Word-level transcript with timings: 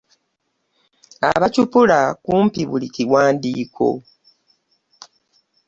Abacupula 1.29 1.99
kumpi 2.23 2.61
buli 2.69 2.87
kiwandiiko 2.95 3.87